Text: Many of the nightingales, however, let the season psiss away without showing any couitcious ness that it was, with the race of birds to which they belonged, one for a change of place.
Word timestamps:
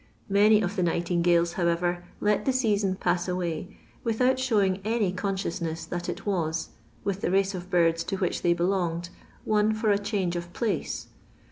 Many 0.29 0.61
of 0.63 0.75
the 0.75 0.81
nightingales, 0.81 1.53
however, 1.53 2.03
let 2.19 2.45
the 2.45 2.51
season 2.53 2.97
psiss 2.99 3.27
away 3.29 3.77
without 4.03 4.39
showing 4.39 4.81
any 4.83 5.13
couitcious 5.13 5.61
ness 5.61 5.85
that 5.85 6.09
it 6.09 6.25
was, 6.25 6.69
with 7.03 7.21
the 7.21 7.29
race 7.29 7.53
of 7.53 7.69
birds 7.69 8.03
to 8.05 8.15
which 8.17 8.41
they 8.41 8.53
belonged, 8.55 9.09
one 9.45 9.75
for 9.75 9.91
a 9.91 9.99
change 9.99 10.35
of 10.35 10.51
place. 10.53 11.05